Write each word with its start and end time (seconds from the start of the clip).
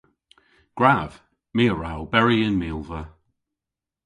Gwrav. 0.77 1.11
My 1.55 1.63
a 1.71 1.73
wra 1.75 1.91
oberi 2.01 2.37
yn 2.47 2.57
milva. 2.61 3.01